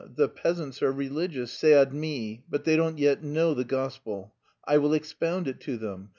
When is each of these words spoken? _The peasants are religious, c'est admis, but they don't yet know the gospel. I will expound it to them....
_The 0.15 0.27
peasants 0.29 0.81
are 0.81 0.91
religious, 0.91 1.51
c'est 1.51 1.73
admis, 1.73 2.41
but 2.49 2.63
they 2.63 2.75
don't 2.75 2.97
yet 2.97 3.23
know 3.23 3.53
the 3.53 3.63
gospel. 3.63 4.33
I 4.65 4.79
will 4.79 4.95
expound 4.95 5.47
it 5.47 5.59
to 5.59 5.77
them.... 5.77 6.09